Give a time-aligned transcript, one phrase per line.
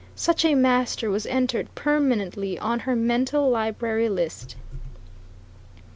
[0.15, 4.55] Such a master was entered permanently on her mental library list.